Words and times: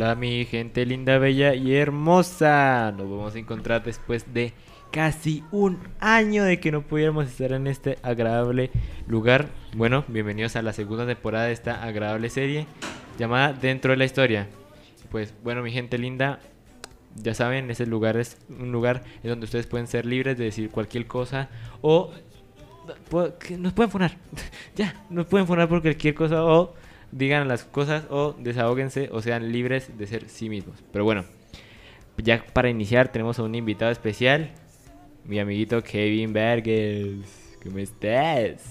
Hola 0.00 0.14
mi 0.14 0.46
gente 0.46 0.86
linda, 0.86 1.18
bella 1.18 1.54
y 1.54 1.74
hermosa. 1.74 2.90
Nos 2.96 3.10
vamos 3.10 3.34
a 3.34 3.38
encontrar 3.38 3.84
después 3.84 4.32
de 4.32 4.54
casi 4.90 5.44
un 5.50 5.78
año 5.98 6.42
de 6.42 6.58
que 6.58 6.72
no 6.72 6.80
pudiéramos 6.80 7.26
estar 7.26 7.52
en 7.52 7.66
este 7.66 7.98
agradable 8.02 8.70
lugar. 9.06 9.48
Bueno, 9.76 10.06
bienvenidos 10.08 10.56
a 10.56 10.62
la 10.62 10.72
segunda 10.72 11.06
temporada 11.06 11.44
de 11.44 11.52
esta 11.52 11.84
agradable 11.84 12.30
serie 12.30 12.66
llamada 13.18 13.52
Dentro 13.52 13.90
de 13.90 13.98
la 13.98 14.06
Historia. 14.06 14.48
Pues 15.10 15.34
bueno, 15.44 15.62
mi 15.62 15.70
gente 15.70 15.98
linda, 15.98 16.40
ya 17.16 17.34
saben, 17.34 17.70
ese 17.70 17.84
lugar 17.84 18.16
es 18.16 18.38
un 18.48 18.72
lugar 18.72 19.04
en 19.22 19.28
donde 19.28 19.44
ustedes 19.44 19.66
pueden 19.66 19.86
ser 19.86 20.06
libres 20.06 20.38
de 20.38 20.44
decir 20.44 20.70
cualquier 20.70 21.06
cosa 21.08 21.50
o 21.82 22.10
nos 23.58 23.72
pueden 23.74 23.90
fonar. 23.90 24.16
ya, 24.76 25.04
nos 25.10 25.26
pueden 25.26 25.46
fonar 25.46 25.68
por 25.68 25.82
cualquier 25.82 26.14
cosa 26.14 26.42
o 26.42 26.72
digan 27.12 27.48
las 27.48 27.64
cosas 27.64 28.04
o 28.10 28.34
desahóguense 28.38 29.08
o 29.12 29.22
sean 29.22 29.52
libres 29.52 29.96
de 29.98 30.06
ser 30.06 30.28
sí 30.28 30.48
mismos. 30.48 30.78
Pero 30.92 31.04
bueno, 31.04 31.24
ya 32.16 32.44
para 32.52 32.68
iniciar 32.70 33.10
tenemos 33.10 33.38
a 33.38 33.42
un 33.42 33.54
invitado 33.54 33.90
especial, 33.90 34.50
mi 35.24 35.38
amiguito 35.38 35.82
Kevin 35.82 36.32
Berges. 36.32 37.56
¿Cómo 37.62 37.78
estás? 37.78 38.62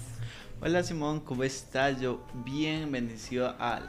Hola 0.61 0.83
Simón, 0.83 1.19
¿cómo 1.21 1.43
estás? 1.43 2.01
Yo 2.01 2.25
bien 2.45 2.91
bendecido 2.91 3.55
al 3.59 3.87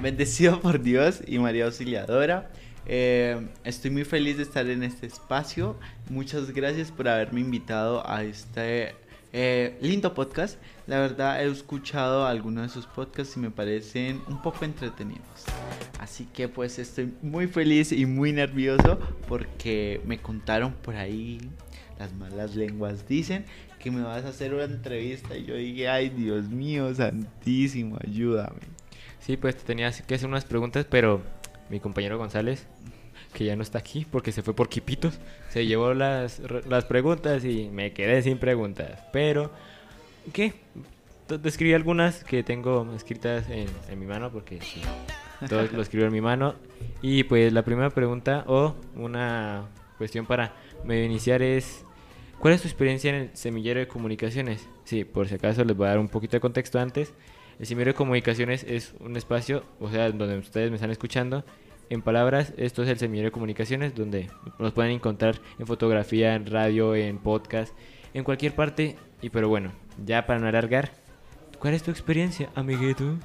bendecido 0.00 0.60
por 0.60 0.82
Dios 0.82 1.22
y 1.26 1.38
María 1.38 1.66
Auxiliadora. 1.66 2.50
Eh, 2.86 3.48
estoy 3.64 3.90
muy 3.90 4.04
feliz 4.04 4.36
de 4.36 4.42
estar 4.42 4.66
en 4.68 4.82
este 4.82 5.06
espacio. 5.06 5.78
Muchas 6.08 6.50
gracias 6.52 6.90
por 6.90 7.08
haberme 7.08 7.40
invitado 7.40 8.08
a 8.08 8.22
este 8.22 8.94
eh, 9.32 9.76
lindo 9.80 10.14
podcast. 10.14 10.58
La 10.86 10.98
verdad 11.00 11.42
he 11.42 11.50
escuchado 11.50 12.26
algunos 12.26 12.62
de 12.64 12.68
sus 12.68 12.86
podcasts 12.86 13.36
y 13.36 13.40
me 13.40 13.50
parecen 13.50 14.22
un 14.28 14.40
poco 14.42 14.64
entretenidos. 14.64 15.44
Así 15.98 16.26
que 16.32 16.48
pues 16.48 16.78
estoy 16.78 17.12
muy 17.22 17.46
feliz 17.46 17.92
y 17.92 18.06
muy 18.06 18.32
nervioso 18.32 18.98
porque 19.28 20.00
me 20.06 20.18
contaron 20.18 20.72
por 20.72 20.96
ahí, 20.96 21.40
las 21.98 22.14
malas 22.14 22.54
lenguas 22.54 23.06
dicen 23.08 23.44
que 23.78 23.90
me 23.90 24.02
vas 24.02 24.24
a 24.24 24.28
hacer 24.28 24.54
una 24.54 24.64
entrevista 24.64 25.36
y 25.36 25.44
yo 25.44 25.54
dije, 25.54 25.88
ay 25.88 26.08
Dios 26.08 26.48
mío, 26.48 26.94
santísimo, 26.94 27.98
ayúdame. 28.04 28.60
Sí, 29.20 29.36
pues 29.36 29.56
te 29.56 29.64
tenías 29.64 30.02
que 30.02 30.14
hacer 30.14 30.28
unas 30.28 30.44
preguntas, 30.44 30.86
pero 30.88 31.22
mi 31.68 31.80
compañero 31.80 32.18
González 32.18 32.66
que 33.32 33.44
ya 33.44 33.56
no 33.56 33.62
está 33.62 33.78
aquí 33.78 34.06
porque 34.10 34.32
se 34.32 34.42
fue 34.42 34.54
por 34.54 34.68
Quipitos. 34.68 35.18
Se 35.50 35.66
llevó 35.66 35.94
las, 35.94 36.40
las 36.68 36.84
preguntas 36.84 37.44
y 37.44 37.68
me 37.70 37.92
quedé 37.92 38.22
sin 38.22 38.38
preguntas. 38.38 39.00
Pero, 39.12 39.50
¿qué? 40.32 40.54
Describí 41.28 41.74
algunas 41.74 42.24
que 42.24 42.42
tengo 42.42 42.90
escritas 42.94 43.48
en, 43.50 43.68
en 43.90 44.00
mi 44.00 44.06
mano 44.06 44.30
porque 44.32 44.58
todo 45.48 45.62
lo 45.72 45.82
escribo 45.82 46.06
en 46.06 46.12
mi 46.12 46.20
mano. 46.20 46.54
Y 47.02 47.24
pues 47.24 47.52
la 47.52 47.62
primera 47.62 47.90
pregunta 47.90 48.44
o 48.46 48.74
una 48.96 49.66
cuestión 49.98 50.26
para 50.26 50.54
medio 50.84 51.04
iniciar 51.04 51.42
es... 51.42 51.84
¿Cuál 52.38 52.54
es 52.54 52.62
tu 52.62 52.68
experiencia 52.68 53.10
en 53.10 53.16
el 53.16 53.36
semillero 53.36 53.80
de 53.80 53.88
comunicaciones? 53.88 54.68
Sí, 54.84 55.04
por 55.04 55.26
si 55.26 55.34
acaso 55.34 55.64
les 55.64 55.76
voy 55.76 55.86
a 55.86 55.90
dar 55.90 55.98
un 55.98 56.08
poquito 56.08 56.36
de 56.36 56.40
contexto 56.40 56.78
antes. 56.78 57.12
El 57.58 57.66
semillero 57.66 57.90
de 57.90 57.96
comunicaciones 57.96 58.62
es 58.62 58.94
un 59.00 59.16
espacio, 59.16 59.64
o 59.80 59.90
sea, 59.90 60.08
donde 60.12 60.38
ustedes 60.38 60.70
me 60.70 60.76
están 60.76 60.92
escuchando, 60.92 61.44
en 61.90 62.02
palabras, 62.02 62.52
esto 62.56 62.82
es 62.82 62.88
el 62.88 62.98
Semillero 62.98 63.28
de 63.28 63.32
Comunicaciones, 63.32 63.94
donde 63.94 64.30
nos 64.58 64.72
pueden 64.72 64.92
encontrar 64.92 65.40
en 65.58 65.66
fotografía, 65.66 66.34
en 66.34 66.46
radio, 66.46 66.94
en 66.94 67.18
podcast, 67.18 67.74
en 68.14 68.24
cualquier 68.24 68.54
parte. 68.54 68.96
Y 69.22 69.30
pero 69.30 69.48
bueno, 69.48 69.72
ya 70.04 70.26
para 70.26 70.38
no 70.38 70.46
alargar, 70.46 70.92
¿cuál 71.58 71.74
es 71.74 71.82
tu 71.82 71.90
experiencia, 71.90 72.50
amiguito? 72.54 73.16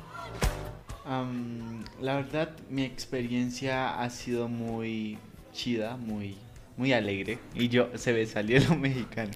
la 2.01 2.15
verdad, 2.15 2.51
mi 2.69 2.83
experiencia 2.83 4.01
ha 4.01 4.09
sido 4.09 4.47
muy 4.47 5.17
chida, 5.51 5.97
muy, 5.97 6.37
muy 6.77 6.93
alegre. 6.93 7.39
Y 7.53 7.67
yo, 7.67 7.89
se 7.95 8.13
ve 8.13 8.25
salió 8.25 8.59
lo 8.61 8.75
mexicano. 8.79 9.31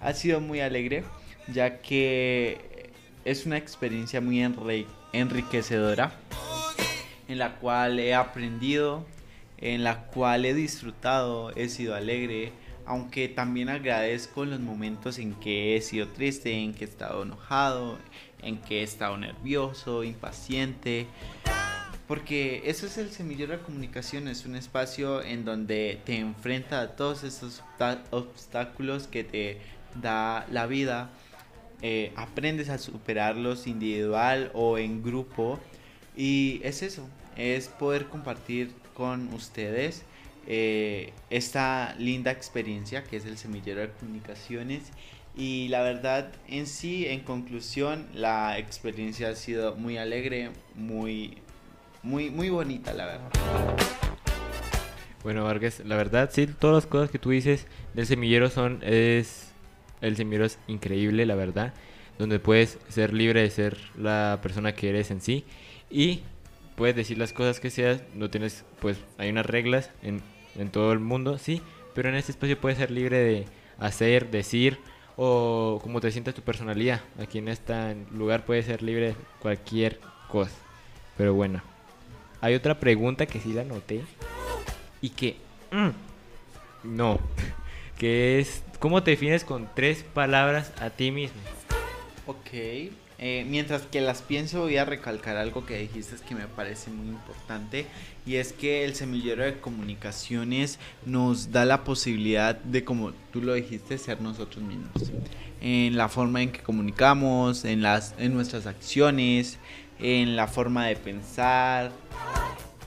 Ha 0.00 0.12
sido 0.14 0.40
muy 0.40 0.60
alegre, 0.60 1.04
ya 1.52 1.80
que 1.80 2.90
es 3.24 3.46
una 3.46 3.56
experiencia 3.56 4.20
muy 4.20 4.42
enriquecedora 5.12 6.12
en 7.32 7.38
la 7.38 7.56
cual 7.56 7.98
he 7.98 8.14
aprendido, 8.14 9.06
en 9.58 9.84
la 9.84 10.06
cual 10.06 10.44
he 10.44 10.54
disfrutado, 10.54 11.50
he 11.56 11.68
sido 11.68 11.94
alegre, 11.94 12.52
aunque 12.84 13.28
también 13.28 13.68
agradezco 13.68 14.44
los 14.44 14.60
momentos 14.60 15.18
en 15.18 15.34
que 15.34 15.76
he 15.76 15.80
sido 15.80 16.08
triste, 16.08 16.52
en 16.52 16.74
que 16.74 16.84
he 16.84 16.88
estado 16.88 17.22
enojado, 17.22 17.98
en 18.42 18.58
que 18.58 18.80
he 18.80 18.82
estado 18.82 19.16
nervioso, 19.16 20.04
impaciente. 20.04 21.06
Porque 22.06 22.62
eso 22.66 22.86
es 22.86 22.98
el 22.98 23.10
semillero 23.10 23.56
de 23.56 23.62
comunicación, 23.62 24.28
es 24.28 24.44
un 24.44 24.56
espacio 24.56 25.22
en 25.22 25.44
donde 25.44 26.00
te 26.04 26.18
enfrenta 26.18 26.82
a 26.82 26.96
todos 26.96 27.24
esos 27.24 27.62
obstáculos 28.10 29.06
que 29.06 29.24
te 29.24 29.58
da 29.94 30.46
la 30.50 30.66
vida. 30.66 31.10
Eh, 31.80 32.12
aprendes 32.16 32.68
a 32.68 32.78
superarlos 32.78 33.66
individual 33.66 34.50
o 34.54 34.76
en 34.76 35.02
grupo. 35.02 35.58
Y 36.16 36.60
es 36.62 36.82
eso, 36.82 37.08
es 37.36 37.68
poder 37.68 38.06
compartir 38.06 38.72
con 38.94 39.32
ustedes 39.34 40.04
eh, 40.46 41.12
esta 41.30 41.94
linda 41.98 42.30
experiencia 42.30 43.04
que 43.04 43.16
es 43.16 43.26
el 43.26 43.38
semillero 43.38 43.80
de 43.80 43.90
comunicaciones. 43.90 44.92
Y 45.36 45.68
la 45.68 45.82
verdad 45.82 46.32
en 46.48 46.66
sí 46.66 47.06
en 47.06 47.20
conclusión 47.20 48.06
la 48.12 48.58
experiencia 48.58 49.30
ha 49.30 49.34
sido 49.34 49.76
muy 49.76 49.96
alegre 49.96 50.50
muy 50.74 51.38
muy 52.02 52.30
muy 52.30 52.50
bonita 52.50 52.92
la 52.92 53.06
verdad. 53.06 53.30
Bueno 55.22 55.44
Vargas 55.44 55.80
la 55.86 55.96
verdad 55.96 56.28
sí 56.32 56.46
todas 56.46 56.84
las 56.84 56.86
cosas 56.86 57.10
que 57.10 57.18
tú 57.18 57.30
dices 57.30 57.66
del 57.94 58.06
semillero 58.06 58.50
son 58.50 58.80
es 58.82 59.52
el 60.02 60.16
semillero 60.16 60.44
es 60.44 60.58
increíble 60.66 61.24
la 61.24 61.34
verdad 61.34 61.72
donde 62.18 62.38
puedes 62.38 62.78
ser 62.88 63.12
libre 63.12 63.42
de 63.42 63.50
ser 63.50 63.76
la 63.96 64.38
persona 64.42 64.74
que 64.74 64.90
eres 64.90 65.10
en 65.10 65.20
sí. 65.20 65.44
Y 65.90 66.20
puedes 66.82 66.96
decir 66.96 67.16
las 67.16 67.32
cosas 67.32 67.60
que 67.60 67.70
seas, 67.70 68.02
no 68.12 68.28
tienes, 68.28 68.64
pues 68.80 68.98
hay 69.16 69.30
unas 69.30 69.46
reglas 69.46 69.90
en, 70.02 70.20
en 70.56 70.68
todo 70.68 70.90
el 70.92 70.98
mundo, 70.98 71.38
sí, 71.38 71.62
pero 71.94 72.08
en 72.08 72.16
este 72.16 72.32
espacio 72.32 72.60
puedes 72.60 72.76
ser 72.76 72.90
libre 72.90 73.18
de 73.18 73.44
hacer, 73.78 74.32
decir 74.32 74.80
o 75.16 75.78
como 75.80 76.00
te 76.00 76.10
sientas 76.10 76.34
tu 76.34 76.42
personalidad. 76.42 77.00
Aquí 77.20 77.38
en 77.38 77.46
este 77.46 77.94
lugar 78.10 78.44
puedes 78.44 78.66
ser 78.66 78.82
libre 78.82 79.10
de 79.10 79.14
cualquier 79.38 80.00
cosa. 80.26 80.56
Pero 81.16 81.34
bueno, 81.34 81.62
hay 82.40 82.56
otra 82.56 82.80
pregunta 82.80 83.26
que 83.26 83.38
sí 83.38 83.52
la 83.52 83.62
noté 83.62 84.02
y 85.00 85.10
que 85.10 85.36
mm, 85.70 85.90
no, 86.82 87.20
que 87.96 88.40
es 88.40 88.64
¿cómo 88.80 89.04
te 89.04 89.12
defines 89.12 89.44
con 89.44 89.68
tres 89.72 90.02
palabras 90.02 90.72
a 90.80 90.90
ti 90.90 91.12
mismo? 91.12 91.40
Ok, 92.26 92.90
eh, 93.24 93.46
mientras 93.48 93.82
que 93.82 94.00
las 94.00 94.20
pienso 94.20 94.62
voy 94.62 94.78
a 94.78 94.84
recalcar 94.84 95.36
algo 95.36 95.64
que 95.64 95.78
dijiste 95.78 96.16
que 96.28 96.34
me 96.34 96.48
parece 96.48 96.90
muy 96.90 97.06
importante 97.06 97.86
y 98.26 98.34
es 98.34 98.52
que 98.52 98.84
el 98.84 98.96
semillero 98.96 99.44
de 99.44 99.60
comunicaciones 99.60 100.80
nos 101.06 101.52
da 101.52 101.64
la 101.64 101.84
posibilidad 101.84 102.56
de, 102.56 102.82
como 102.82 103.12
tú 103.32 103.40
lo 103.40 103.54
dijiste, 103.54 103.96
ser 103.96 104.20
nosotros 104.20 104.64
mismos. 104.64 105.12
En 105.60 105.96
la 105.96 106.08
forma 106.08 106.42
en 106.42 106.50
que 106.50 106.62
comunicamos, 106.62 107.64
en, 107.64 107.80
las, 107.80 108.12
en 108.18 108.34
nuestras 108.34 108.66
acciones, 108.66 109.60
en 110.00 110.34
la 110.34 110.48
forma 110.48 110.88
de 110.88 110.96
pensar, 110.96 111.92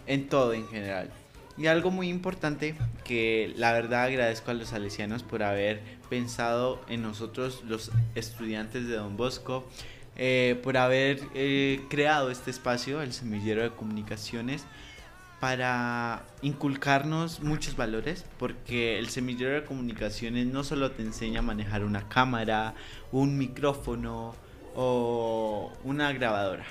en 0.05 0.27
todo 0.27 0.51
en 0.53 0.67
general. 0.67 1.11
Y 1.57 1.67
algo 1.67 1.91
muy 1.91 2.09
importante 2.09 2.75
que 3.05 3.53
la 3.55 3.71
verdad 3.71 4.03
agradezco 4.03 4.51
a 4.51 4.53
los 4.53 4.67
salesianos 4.67 5.23
por 5.23 5.43
haber 5.43 5.81
pensado 6.09 6.83
en 6.89 7.03
nosotros 7.03 7.63
los 7.65 7.91
estudiantes 8.15 8.85
de 8.89 8.95
Don 8.95 9.15
Bosco 9.15 9.65
eh, 10.15 10.59
por 10.63 10.77
haber 10.77 11.21
eh, 11.33 11.81
creado 11.89 12.31
este 12.31 12.51
espacio, 12.51 13.01
el 13.01 13.13
semillero 13.13 13.63
de 13.63 13.71
comunicaciones, 13.71 14.65
para 15.39 16.23
inculcarnos 16.41 17.41
muchos 17.41 17.75
valores, 17.75 18.25
porque 18.39 18.97
el 18.97 19.09
semillero 19.09 19.53
de 19.53 19.63
comunicaciones 19.65 20.47
no 20.47 20.63
solo 20.63 20.91
te 20.91 21.03
enseña 21.03 21.39
a 21.39 21.43
manejar 21.43 21.83
una 21.83 22.07
cámara, 22.07 22.73
un 23.11 23.37
micrófono 23.37 24.33
o 24.75 25.71
una 25.83 26.11
grabadora, 26.13 26.65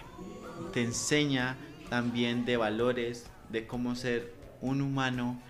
te 0.73 0.82
enseña 0.82 1.56
también 1.91 2.44
de 2.44 2.56
valores, 2.56 3.26
de 3.50 3.67
cómo 3.67 3.94
ser 3.94 4.32
un 4.61 4.81
humano 4.81 5.41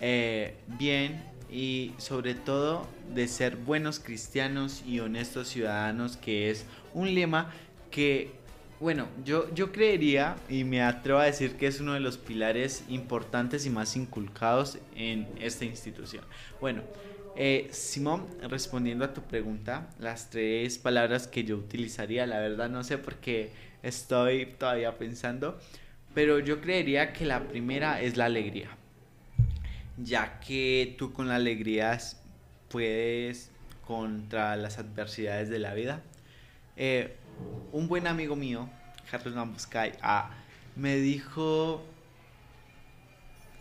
eh, 0.00 0.56
bien 0.66 1.35
y 1.50 1.92
sobre 1.98 2.34
todo 2.34 2.86
de 3.14 3.28
ser 3.28 3.56
buenos 3.56 4.00
cristianos 4.00 4.82
y 4.86 5.00
honestos 5.00 5.48
ciudadanos, 5.48 6.16
que 6.16 6.50
es 6.50 6.64
un 6.94 7.14
lema 7.14 7.52
que, 7.90 8.32
bueno, 8.80 9.06
yo, 9.24 9.52
yo 9.54 9.72
creería 9.72 10.36
y 10.48 10.64
me 10.64 10.82
atrevo 10.82 11.20
a 11.20 11.24
decir 11.24 11.56
que 11.56 11.66
es 11.66 11.80
uno 11.80 11.94
de 11.94 12.00
los 12.00 12.18
pilares 12.18 12.84
importantes 12.88 13.66
y 13.66 13.70
más 13.70 13.96
inculcados 13.96 14.78
en 14.94 15.28
esta 15.40 15.64
institución. 15.64 16.24
Bueno, 16.60 16.82
eh, 17.36 17.68
Simón, 17.70 18.26
respondiendo 18.48 19.04
a 19.04 19.12
tu 19.12 19.20
pregunta, 19.22 19.90
las 19.98 20.30
tres 20.30 20.78
palabras 20.78 21.28
que 21.28 21.44
yo 21.44 21.56
utilizaría, 21.56 22.26
la 22.26 22.40
verdad 22.40 22.70
no 22.70 22.82
sé 22.82 22.96
por 22.96 23.16
qué 23.16 23.50
estoy 23.82 24.46
todavía 24.58 24.96
pensando, 24.98 25.58
Pero 26.14 26.38
yo 26.38 26.62
creería 26.62 27.12
que 27.12 27.26
la 27.26 27.46
primera 27.46 28.00
es 28.00 28.16
la 28.16 28.24
alegría. 28.24 28.70
Ya 29.96 30.40
que 30.40 30.94
tú 30.98 31.12
con 31.12 31.28
la 31.28 31.36
alegría 31.36 31.98
puedes 32.68 33.50
contra 33.86 34.56
las 34.56 34.78
adversidades 34.78 35.48
de 35.48 35.58
la 35.58 35.74
vida. 35.74 36.02
Eh, 36.76 37.16
un 37.72 37.88
buen 37.88 38.06
amigo 38.06 38.36
mío, 38.36 38.68
Carlos 39.10 39.34
Mambuscay, 39.34 39.92
ah, 40.02 40.30
me 40.74 40.96
dijo, 40.96 41.82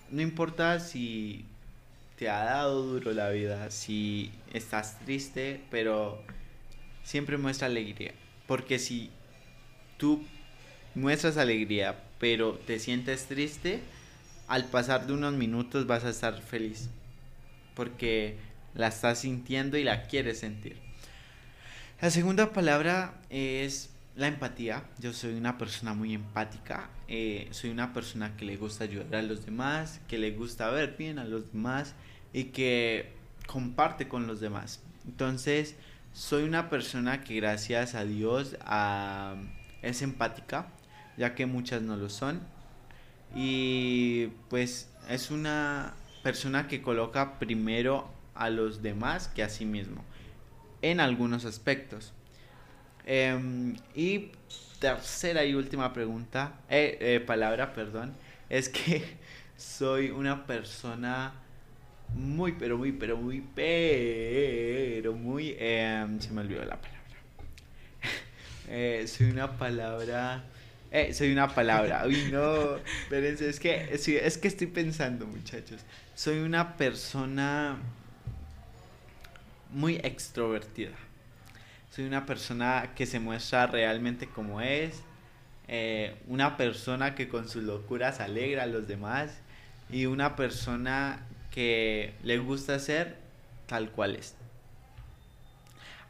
no 0.09 0.21
importa 0.21 0.79
si 0.79 1.45
te 2.17 2.29
ha 2.29 2.43
dado 2.43 2.81
duro 2.81 3.13
la 3.13 3.29
vida, 3.29 3.71
si 3.71 4.31
estás 4.53 4.99
triste, 4.99 5.61
pero 5.69 6.21
siempre 7.03 7.37
muestra 7.37 7.67
alegría. 7.67 8.13
Porque 8.47 8.79
si 8.79 9.11
tú 9.97 10.23
muestras 10.93 11.37
alegría, 11.37 12.03
pero 12.19 12.53
te 12.53 12.79
sientes 12.79 13.25
triste, 13.25 13.81
al 14.47 14.65
pasar 14.65 15.07
de 15.07 15.13
unos 15.13 15.33
minutos 15.33 15.87
vas 15.87 16.03
a 16.03 16.09
estar 16.09 16.41
feliz. 16.41 16.89
Porque 17.75 18.37
la 18.73 18.87
estás 18.87 19.19
sintiendo 19.19 19.77
y 19.77 19.83
la 19.83 20.03
quieres 20.03 20.39
sentir. 20.39 20.77
La 22.01 22.11
segunda 22.11 22.53
palabra 22.53 23.15
es 23.29 23.89
la 24.15 24.27
empatía. 24.27 24.83
Yo 24.99 25.13
soy 25.13 25.33
una 25.33 25.57
persona 25.57 25.93
muy 25.93 26.13
empática. 26.13 26.89
Eh, 27.07 27.47
soy 27.51 27.69
una 27.69 27.93
persona 27.93 28.35
que 28.37 28.45
le 28.45 28.57
gusta 28.57 28.83
ayudar 28.83 29.15
a 29.15 29.21
los 29.21 29.45
demás, 29.45 30.01
que 30.07 30.17
le 30.17 30.31
gusta 30.31 30.69
ver 30.69 30.95
bien 30.97 31.19
a 31.19 31.25
los 31.25 31.51
demás 31.51 31.95
y 32.33 32.45
que 32.45 33.13
comparte 33.47 34.07
con 34.07 34.27
los 34.27 34.39
demás. 34.39 34.81
Entonces, 35.05 35.75
soy 36.13 36.43
una 36.43 36.69
persona 36.69 37.23
que 37.23 37.35
gracias 37.35 37.95
a 37.95 38.05
Dios 38.05 38.55
es 39.81 40.01
empática, 40.01 40.67
ya 41.17 41.35
que 41.35 41.45
muchas 41.45 41.81
no 41.81 41.95
lo 41.97 42.09
son. 42.09 42.41
Y 43.33 44.27
pues 44.49 44.89
es 45.09 45.31
una 45.31 45.93
persona 46.23 46.67
que 46.67 46.81
coloca 46.81 47.39
primero 47.39 48.09
a 48.33 48.49
los 48.49 48.81
demás 48.81 49.27
que 49.29 49.43
a 49.43 49.49
sí 49.49 49.65
mismo, 49.65 50.03
en 50.81 50.99
algunos 50.99 51.45
aspectos. 51.45 52.13
Em, 53.05 53.75
y 53.93 54.31
tercera 54.79 55.45
y 55.45 55.53
última 55.53 55.93
pregunta, 55.93 56.59
eh, 56.69 56.97
eh, 56.99 57.19
palabra, 57.19 57.73
perdón, 57.73 58.15
es 58.49 58.69
que 58.69 59.03
soy 59.57 60.09
una 60.09 60.45
persona 60.45 61.33
muy, 62.13 62.53
pero 62.53 62.77
muy, 62.77 62.91
pero 62.91 63.17
muy, 63.17 63.43
pero 63.55 65.13
muy, 65.13 65.55
em, 65.59 66.19
se 66.19 66.31
me 66.31 66.41
olvidó 66.41 66.65
la 66.65 66.77
palabra. 66.81 66.95
Eh, 68.67 69.05
soy 69.07 69.29
una 69.29 69.59
palabra, 69.59 70.43
soy 71.13 71.31
una 71.31 71.53
palabra, 71.53 72.03
uy 72.05 72.29
no, 72.31 72.77
es 73.11 73.59
que, 73.59 73.89
es 73.93 74.37
que 74.37 74.47
estoy 74.47 74.67
pensando 74.67 75.25
muchachos, 75.25 75.81
soy 76.15 76.39
una 76.39 76.77
persona 76.77 77.77
muy 79.75 79.95
extrovertida. 80.03 80.93
Soy 81.91 82.05
una 82.05 82.25
persona 82.25 82.91
que 82.95 83.05
se 83.05 83.19
muestra 83.19 83.67
realmente 83.67 84.27
como 84.27 84.61
es. 84.61 85.03
Eh, 85.67 86.15
una 86.27 86.57
persona 86.57 87.15
que 87.15 87.27
con 87.27 87.49
sus 87.49 87.63
locuras 87.63 88.19
alegra 88.19 88.63
a 88.63 88.67
los 88.67 88.87
demás. 88.87 89.31
Y 89.89 90.05
una 90.05 90.35
persona 90.35 91.19
que 91.51 92.13
le 92.23 92.37
gusta 92.37 92.79
ser 92.79 93.17
tal 93.67 93.91
cual 93.91 94.15
es. 94.15 94.35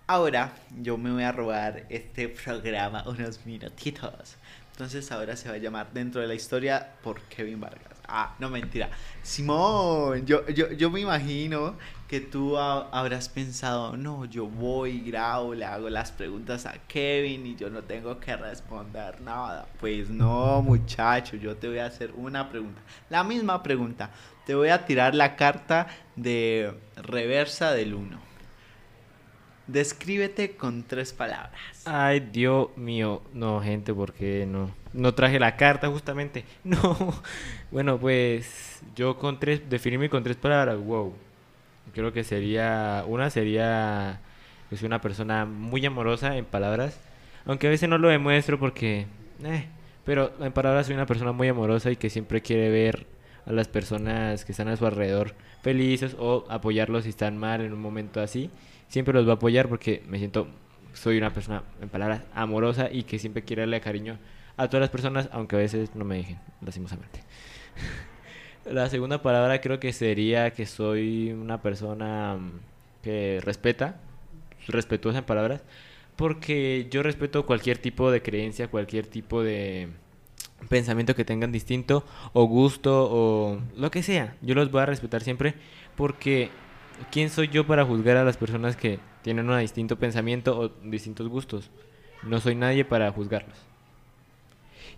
Ahora 0.08 0.54
yo 0.82 0.98
me 0.98 1.12
voy 1.12 1.24
a 1.24 1.32
robar 1.32 1.86
este 1.90 2.30
programa 2.30 3.04
unos 3.08 3.46
minutitos. 3.46 4.38
Entonces 4.76 5.10
ahora 5.14 5.38
se 5.38 5.48
va 5.48 5.56
a 5.56 5.58
llamar 5.58 5.94
Dentro 5.94 6.20
de 6.20 6.28
la 6.28 6.34
Historia 6.34 6.86
por 7.02 7.22
Kevin 7.22 7.62
Vargas. 7.62 7.94
Ah, 8.10 8.36
no 8.40 8.50
mentira. 8.50 8.90
Simón, 9.24 10.26
yo, 10.26 10.46
yo, 10.50 10.70
yo 10.74 10.90
me 10.90 11.00
imagino 11.00 11.76
que 12.10 12.20
tú 12.20 12.58
habrás 12.58 13.30
pensado, 13.30 13.96
no, 13.96 14.26
yo 14.26 14.48
voy, 14.48 15.00
grabo, 15.00 15.56
le 15.56 15.64
hago 15.64 15.90
las 15.90 16.12
preguntas 16.12 16.66
a 16.66 16.74
Kevin 16.90 17.46
y 17.48 17.56
yo 17.56 17.70
no 17.70 17.84
tengo 17.84 18.20
que 18.20 18.36
responder 18.36 19.22
nada. 19.22 19.66
Pues 19.80 20.10
no, 20.10 20.62
muchacho, 20.62 21.38
yo 21.38 21.56
te 21.56 21.70
voy 21.70 21.80
a 21.80 21.86
hacer 21.86 22.12
una 22.14 22.50
pregunta. 22.50 22.82
La 23.10 23.24
misma 23.24 23.64
pregunta. 23.64 24.12
Te 24.46 24.56
voy 24.56 24.70
a 24.70 24.86
tirar 24.86 25.16
la 25.16 25.38
carta 25.38 25.88
de 26.18 26.74
reversa 26.98 27.72
del 27.72 27.94
1. 27.94 28.35
Descríbete 29.68 30.56
con 30.56 30.84
tres 30.84 31.12
palabras. 31.12 31.52
Ay, 31.86 32.20
Dios 32.20 32.70
mío. 32.78 33.24
No, 33.34 33.62
gente, 33.62 33.94
porque 33.94 34.46
no? 34.48 34.70
No 34.94 35.16
traje 35.16 35.40
la 35.40 35.56
carta 35.56 35.90
justamente. 35.90 36.46
No. 36.64 37.16
Bueno, 37.72 37.98
pues 37.98 38.82
yo 38.96 39.18
con 39.18 39.40
tres, 39.40 39.68
definirme 39.68 40.10
con 40.10 40.24
tres 40.24 40.38
palabras. 40.38 40.78
Wow. 40.78 41.14
Creo 41.94 42.14
que 42.14 42.24
sería, 42.24 43.04
una 43.08 43.30
sería 43.30 44.22
que 44.70 44.78
soy 44.78 44.86
una 44.88 45.02
persona 45.02 45.46
muy 45.46 45.84
amorosa 45.86 46.38
en 46.38 46.46
palabras. 46.46 47.00
Aunque 47.46 47.68
a 47.68 47.70
veces 47.72 47.90
no 47.90 47.98
lo 47.98 48.10
demuestro 48.10 48.60
porque, 48.60 49.08
eh, 49.44 49.66
pero 50.04 50.32
en 50.40 50.52
palabras 50.52 50.86
soy 50.86 50.96
una 50.96 51.06
persona 51.06 51.32
muy 51.32 51.48
amorosa 51.48 51.92
y 51.92 51.96
que 51.96 52.10
siempre 52.10 52.42
quiere 52.42 52.70
ver 52.70 53.08
a 53.46 53.52
las 53.52 53.68
personas 53.68 54.46
que 54.46 54.52
están 54.52 54.68
a 54.68 54.78
su 54.78 54.86
alrededor 54.86 55.34
felices 55.62 56.16
o 56.20 56.46
apoyarlos 56.50 57.04
si 57.04 57.10
están 57.10 57.38
mal 57.38 57.62
en 57.62 57.74
un 57.74 57.82
momento 57.82 58.20
así 58.20 58.50
siempre 58.88 59.14
los 59.14 59.26
voy 59.26 59.32
a 59.32 59.36
apoyar 59.36 59.70
porque 59.70 60.04
me 60.08 60.18
siento, 60.18 60.48
soy 60.94 61.18
una 61.18 61.34
persona, 61.34 61.64
en 61.82 61.90
palabras, 61.90 62.22
amorosa 62.34 62.90
y 62.92 63.04
que 63.04 63.20
siempre 63.20 63.44
quiere 63.44 63.64
darle 63.64 63.82
cariño 63.82 64.18
a 64.58 64.68
todas 64.68 64.82
las 64.82 64.90
personas, 64.90 65.30
aunque 65.32 65.56
a 65.56 65.60
veces 65.60 65.96
no 65.96 66.06
me 66.06 66.18
dejen, 66.18 66.40
lastimosamente. 66.62 67.22
La 68.66 68.90
segunda 68.90 69.22
palabra 69.22 69.62
creo 69.62 69.80
que 69.80 69.94
sería 69.94 70.52
que 70.52 70.66
soy 70.66 71.32
una 71.32 71.62
persona 71.62 72.36
mm, 72.36 72.52
que 73.04 73.40
respeta, 73.44 74.00
respetuosa 74.68 75.20
en 75.20 75.26
palabras, 75.26 75.64
porque 76.16 76.88
yo 76.90 77.04
respeto 77.04 77.46
cualquier 77.46 77.78
tipo 77.78 78.10
de 78.10 78.22
creencia, 78.22 78.70
cualquier 78.70 79.06
tipo 79.06 79.44
de 79.44 79.90
pensamiento 80.70 81.16
que 81.16 81.26
tengan 81.26 81.52
distinto 81.52 82.06
o 82.34 82.46
gusto 82.46 83.08
o 83.12 83.60
lo 83.76 83.92
que 83.92 84.02
sea. 84.02 84.36
Yo 84.42 84.56
los 84.56 84.72
voy 84.72 84.82
a 84.82 84.86
respetar 84.86 85.22
siempre 85.22 85.54
porque 85.96 86.50
¿quién 87.12 87.30
soy 87.30 87.48
yo 87.48 87.66
para 87.66 87.86
juzgar 87.86 88.18
a 88.18 88.24
las 88.24 88.38
personas 88.38 88.76
que 88.76 89.00
tienen 89.22 89.50
un 89.50 89.60
distinto 89.60 89.98
pensamiento 89.98 90.60
o 90.60 90.70
distintos 90.84 91.28
gustos? 91.28 91.70
No 92.24 92.40
soy 92.40 92.56
nadie 92.56 92.86
para 92.86 93.12
juzgarlos. 93.12 93.58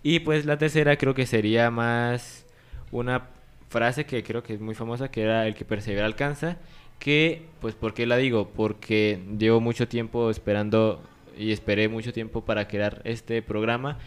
Y 0.03 0.19
pues 0.19 0.45
la 0.45 0.57
tercera 0.57 0.95
creo 0.97 1.13
que 1.13 1.25
sería 1.25 1.71
más 1.71 2.45
una 2.91 3.27
frase 3.69 4.05
que 4.05 4.23
creo 4.23 4.43
que 4.43 4.53
es 4.53 4.61
muy 4.61 4.75
famosa, 4.75 5.09
que 5.09 5.21
era 5.21 5.47
el 5.47 5.55
que 5.55 5.65
persevera 5.65 6.05
alcanza, 6.05 6.57
que 6.99 7.43
pues 7.61 7.75
¿por 7.75 7.93
qué 7.93 8.05
la 8.05 8.17
digo? 8.17 8.49
Porque 8.49 9.19
llevo 9.37 9.59
mucho 9.59 9.87
tiempo 9.87 10.29
esperando 10.29 11.01
y 11.37 11.51
esperé 11.51 11.89
mucho 11.89 12.13
tiempo 12.13 12.45
para 12.45 12.67
crear 12.67 13.01
este 13.03 13.41
programa 13.41 13.97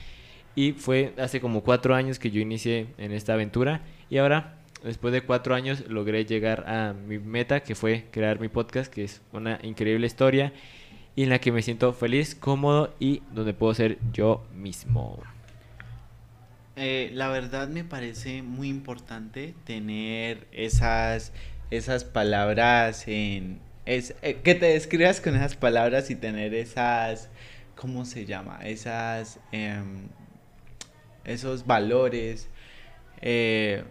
y 0.54 0.72
fue 0.72 1.14
hace 1.18 1.40
como 1.40 1.62
cuatro 1.62 1.94
años 1.94 2.18
que 2.18 2.30
yo 2.30 2.40
inicié 2.40 2.88
en 2.98 3.12
esta 3.12 3.34
aventura 3.34 3.82
y 4.08 4.18
ahora 4.18 4.59
después 4.82 5.12
de 5.12 5.22
cuatro 5.22 5.54
años 5.54 5.84
logré 5.88 6.24
llegar 6.24 6.68
a 6.68 6.92
mi 6.92 7.18
meta, 7.18 7.60
que 7.60 7.74
fue 7.74 8.06
crear 8.10 8.40
mi 8.40 8.48
podcast, 8.48 8.92
que 8.92 9.04
es 9.04 9.20
una 9.32 9.58
increíble 9.62 10.06
historia 10.06 10.52
y 11.16 11.24
en 11.24 11.28
la 11.30 11.38
que 11.38 11.52
me 11.52 11.62
siento 11.62 11.92
feliz, 11.92 12.34
cómodo 12.34 12.94
y 12.98 13.22
donde 13.32 13.52
puedo 13.52 13.74
ser 13.74 13.98
yo 14.12 14.46
mismo. 14.54 15.18
Eh, 16.76 17.10
la 17.12 17.28
verdad 17.28 17.68
me 17.68 17.84
parece 17.84 18.42
muy 18.42 18.68
importante 18.68 19.54
tener 19.64 20.46
esas, 20.52 21.32
esas 21.70 22.04
palabras 22.04 23.06
en... 23.06 23.60
Es, 23.86 24.14
eh, 24.22 24.36
que 24.36 24.54
te 24.54 24.66
describas 24.66 25.20
con 25.20 25.34
esas 25.36 25.56
palabras 25.56 26.10
y 26.10 26.16
tener 26.16 26.54
esas... 26.54 27.28
¿Cómo 27.74 28.04
se 28.04 28.24
llama? 28.24 28.60
Esas... 28.62 29.40
Em, 29.52 30.08
esos 31.24 31.66
valores. 31.66 32.48
Eh, 33.20 33.84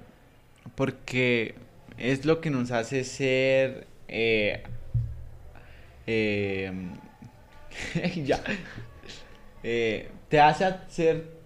porque 0.76 1.56
es 1.98 2.26
lo 2.26 2.42
que 2.42 2.50
nos 2.50 2.72
hace 2.72 3.04
ser... 3.04 3.88
Eh, 4.08 4.64
eh, 6.08 6.72
ya. 8.26 8.42
Eh, 9.64 10.10
te 10.30 10.40
hace 10.40 10.74
ser 10.88 11.40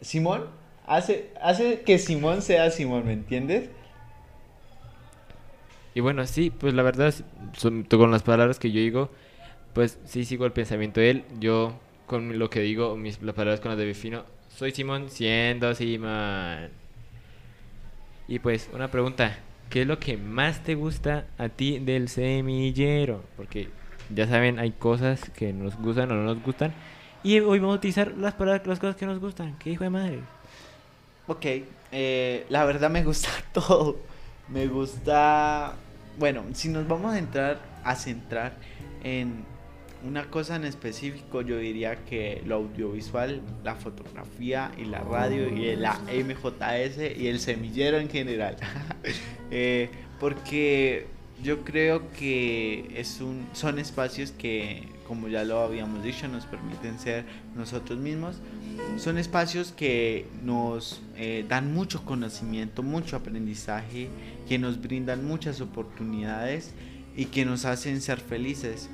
Simón, 0.00 0.46
hace, 0.86 1.30
hace 1.40 1.82
que 1.82 1.98
Simón 1.98 2.42
sea 2.42 2.70
Simón, 2.70 3.06
¿me 3.06 3.12
entiendes? 3.12 3.70
Y 5.94 6.00
bueno, 6.00 6.26
sí, 6.26 6.50
pues 6.50 6.74
la 6.74 6.82
verdad, 6.82 7.14
con 7.90 8.10
las 8.10 8.22
palabras 8.22 8.58
que 8.58 8.72
yo 8.72 8.80
digo, 8.80 9.10
pues 9.74 9.98
sí 10.04 10.24
sigo 10.24 10.46
el 10.46 10.52
pensamiento 10.52 11.00
de 11.00 11.10
él. 11.10 11.24
Yo 11.38 11.78
con 12.06 12.38
lo 12.38 12.50
que 12.50 12.60
digo, 12.60 12.96
mis 12.96 13.22
las 13.22 13.34
palabras 13.34 13.60
con 13.60 13.70
las 13.70 13.78
de 13.78 13.84
Bifino, 13.84 14.24
soy 14.48 14.72
Simón 14.72 15.10
siendo 15.10 15.74
Simón. 15.74 16.81
Y 18.32 18.38
pues 18.38 18.70
una 18.72 18.90
pregunta, 18.90 19.36
¿qué 19.68 19.82
es 19.82 19.86
lo 19.86 19.98
que 19.98 20.16
más 20.16 20.62
te 20.62 20.74
gusta 20.74 21.26
a 21.36 21.50
ti 21.50 21.78
del 21.78 22.08
semillero? 22.08 23.22
Porque 23.36 23.68
ya 24.08 24.26
saben, 24.26 24.58
hay 24.58 24.70
cosas 24.70 25.28
que 25.36 25.52
nos 25.52 25.76
gustan 25.76 26.10
o 26.10 26.14
no 26.14 26.22
nos 26.22 26.42
gustan. 26.42 26.72
Y 27.22 27.40
hoy 27.40 27.58
vamos 27.58 27.74
a 27.74 27.76
utilizar 27.76 28.14
las 28.16 28.32
palabras, 28.32 28.66
las 28.66 28.78
cosas 28.78 28.96
que 28.96 29.04
nos 29.04 29.20
gustan. 29.20 29.54
¿Qué 29.58 29.68
hijo 29.68 29.84
de 29.84 29.90
madre? 29.90 30.20
Ok, 31.26 31.44
eh, 31.92 32.46
la 32.48 32.64
verdad 32.64 32.88
me 32.88 33.04
gusta 33.04 33.28
todo. 33.52 33.98
Me 34.48 34.66
gusta, 34.66 35.74
bueno, 36.18 36.42
si 36.54 36.70
nos 36.70 36.88
vamos 36.88 37.12
a 37.12 37.18
entrar 37.18 37.60
a 37.84 37.94
centrar 37.96 38.54
en 39.04 39.44
una 40.04 40.30
cosa 40.30 40.56
en 40.56 40.64
específico, 40.64 41.42
yo 41.42 41.58
diría 41.58 42.04
que 42.04 42.42
lo 42.46 42.56
audiovisual, 42.56 43.40
la 43.64 43.74
fotografía 43.76 44.72
y 44.78 44.84
la 44.84 45.00
radio 45.00 45.48
y 45.48 45.76
la 45.76 45.98
MJS 45.98 47.18
y 47.18 47.28
el 47.28 47.40
semillero 47.40 47.98
en 47.98 48.08
general. 48.08 48.56
Eh, 49.54 49.90
porque 50.18 51.08
yo 51.42 51.62
creo 51.62 52.10
que 52.12 52.88
es 52.96 53.20
un, 53.20 53.46
son 53.52 53.78
espacios 53.78 54.30
que, 54.30 54.88
como 55.06 55.28
ya 55.28 55.44
lo 55.44 55.60
habíamos 55.60 56.02
dicho, 56.02 56.26
nos 56.26 56.46
permiten 56.46 56.98
ser 56.98 57.26
nosotros 57.54 57.98
mismos. 57.98 58.36
Son 58.96 59.18
espacios 59.18 59.72
que 59.72 60.26
nos 60.42 61.02
eh, 61.16 61.44
dan 61.46 61.74
mucho 61.74 62.02
conocimiento, 62.06 62.82
mucho 62.82 63.16
aprendizaje, 63.16 64.08
que 64.48 64.58
nos 64.58 64.80
brindan 64.80 65.26
muchas 65.26 65.60
oportunidades 65.60 66.72
y 67.14 67.26
que 67.26 67.44
nos 67.44 67.66
hacen 67.66 68.00
ser 68.00 68.20
felices. 68.20 68.88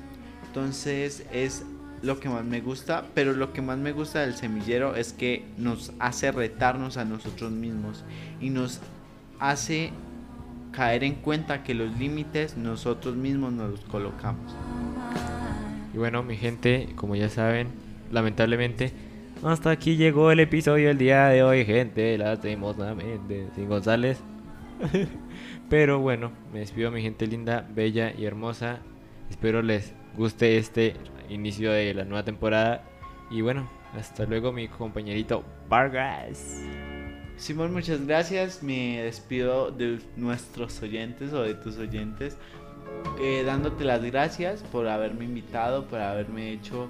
Entonces 0.49 1.25
es 1.31 1.63
lo 2.01 2.19
que 2.19 2.27
más 2.27 2.43
me 2.43 2.59
gusta, 2.59 3.05
pero 3.13 3.33
lo 3.33 3.53
que 3.53 3.61
más 3.61 3.77
me 3.77 3.91
gusta 3.91 4.21
del 4.21 4.35
semillero 4.35 4.95
es 4.95 5.13
que 5.13 5.45
nos 5.57 5.93
hace 5.99 6.31
retarnos 6.31 6.97
a 6.97 7.05
nosotros 7.05 7.51
mismos 7.51 8.03
y 8.41 8.49
nos 8.49 8.81
hace 9.39 9.91
caer 10.71 11.03
en 11.03 11.15
cuenta 11.15 11.63
que 11.63 11.75
los 11.75 11.95
límites 11.99 12.57
nosotros 12.57 13.15
mismos 13.15 13.53
nos 13.53 13.71
los 13.71 13.79
colocamos. 13.81 14.55
Y 15.93 15.97
bueno, 15.97 16.23
mi 16.23 16.35
gente, 16.35 16.89
como 16.95 17.15
ya 17.15 17.29
saben, 17.29 17.67
lamentablemente, 18.11 18.91
hasta 19.43 19.69
aquí 19.69 19.97
llegó 19.97 20.31
el 20.31 20.39
episodio 20.39 20.87
del 20.87 20.97
día 20.97 21.27
de 21.27 21.43
hoy, 21.43 21.63
gente, 21.63 22.17
lastimosamente, 22.17 23.49
sin 23.55 23.69
González. 23.69 24.19
Pero 25.69 25.99
bueno, 25.99 26.31
me 26.51 26.59
despido 26.59 26.89
mi 26.89 27.03
gente 27.03 27.27
linda, 27.27 27.67
bella 27.71 28.11
y 28.17 28.25
hermosa. 28.25 28.79
Espero 29.29 29.61
les 29.61 29.93
guste 30.17 30.57
este 30.57 30.95
inicio 31.29 31.71
de 31.71 31.93
la 31.93 32.05
nueva 32.05 32.23
temporada. 32.23 32.83
Y 33.31 33.41
bueno, 33.41 33.69
hasta 33.97 34.25
luego 34.25 34.51
mi 34.51 34.67
compañerito 34.67 35.43
Vargas. 35.67 36.61
Simón, 37.37 37.71
muchas 37.71 38.05
gracias. 38.05 38.61
Me 38.63 39.01
despido 39.01 39.71
de 39.71 39.99
nuestros 40.17 40.81
oyentes 40.81 41.31
o 41.31 41.43
de 41.43 41.53
tus 41.53 41.77
oyentes. 41.77 42.37
Eh, 43.21 43.43
dándote 43.45 43.85
las 43.85 44.03
gracias 44.03 44.61
por 44.63 44.87
haberme 44.87 45.25
invitado, 45.25 45.85
por 45.87 46.01
haberme 46.01 46.51
hecho, 46.51 46.89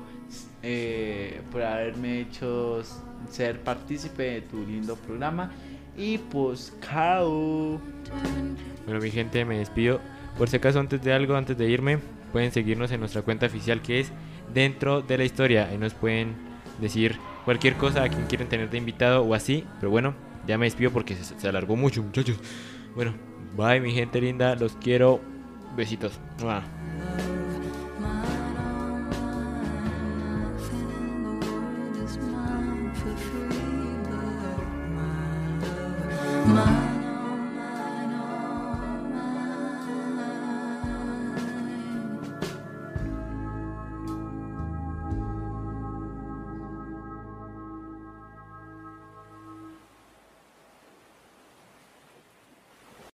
eh, 0.64 1.42
por 1.52 1.62
haberme 1.62 2.22
hecho 2.22 2.82
ser 3.30 3.60
partícipe 3.62 4.24
de 4.24 4.42
tu 4.42 4.66
lindo 4.66 4.96
programa. 4.96 5.52
Y 5.96 6.18
pues, 6.18 6.74
chao. 6.82 7.80
Bueno, 8.86 9.02
mi 9.02 9.12
gente, 9.12 9.46
me 9.46 9.60
despido. 9.60 10.00
Por 10.38 10.50
si 10.50 10.56
acaso, 10.56 10.80
antes 10.80 11.02
de 11.04 11.14
algo, 11.14 11.36
antes 11.36 11.58
de 11.58 11.70
irme, 11.70 12.00
pueden 12.32 12.52
seguirnos 12.52 12.92
en 12.92 13.00
nuestra 13.00 13.22
cuenta 13.22 13.46
oficial 13.46 13.82
que 13.82 14.00
es 14.00 14.12
Dentro 14.54 15.02
de 15.02 15.18
la 15.18 15.24
Historia. 15.26 15.68
Ahí 15.70 15.78
nos 15.78 15.94
pueden 15.94 16.36
decir 16.82 17.18
cualquier 17.46 17.76
cosa 17.76 18.04
a 18.04 18.10
quien 18.10 18.26
quieren 18.26 18.48
tener 18.48 18.70
de 18.70 18.78
invitado 18.78 19.24
o 19.24 19.34
así. 19.34 19.66
Pero 19.80 19.92
bueno, 19.92 20.16
ya 20.48 20.58
me 20.58 20.66
despido 20.66 20.92
porque 20.92 21.16
se, 21.16 21.48
alargó 21.48 21.76
mucho, 21.76 22.04
muchachos. 22.04 22.38
Bueno, 22.96 23.14
bye, 23.56 23.80
mi 23.80 23.92
gente 23.94 24.20
linda. 24.22 24.56
Los 24.56 24.74
quiero. 24.74 25.22
Besitos. 25.76 26.20